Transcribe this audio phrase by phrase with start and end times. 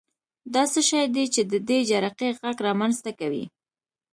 [0.53, 3.45] دا څه شی دی چې د دې جرقې غږ رامنځته کوي؟